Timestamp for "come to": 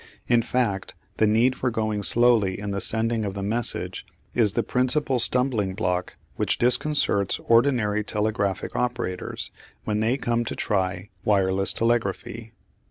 10.17-10.55